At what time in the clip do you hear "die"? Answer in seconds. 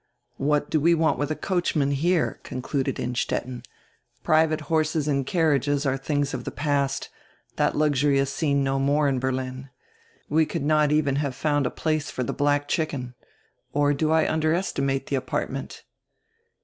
12.23-12.33, 15.05-15.17